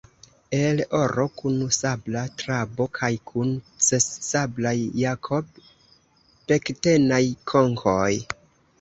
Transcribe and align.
El 0.59 0.79
oro 0.99 1.25
kun 1.41 1.59
sabla 1.77 2.23
trabo 2.43 2.87
kaj 2.99 3.11
kun 3.33 3.53
ses 3.91 4.09
sablaj 4.31 4.75
jakob-pektenaj 5.05 7.25
konkoj. 7.55 8.13